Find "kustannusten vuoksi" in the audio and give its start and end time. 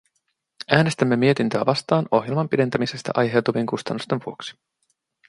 3.65-4.53